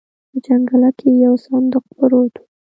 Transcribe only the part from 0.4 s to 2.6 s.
جنګله کې يو صندوق پروت و.